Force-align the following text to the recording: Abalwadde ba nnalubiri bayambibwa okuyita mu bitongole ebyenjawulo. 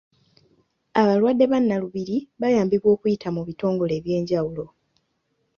Abalwadde 1.01 1.45
ba 1.51 1.57
nnalubiri 1.61 2.17
bayambibwa 2.41 2.89
okuyita 2.95 3.27
mu 3.35 3.41
bitongole 3.47 3.93
ebyenjawulo. 3.99 4.65